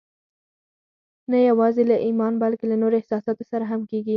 [1.31, 4.09] نه يوازې له ايمان بلکې له نورو احساساتو سره هم کېږي.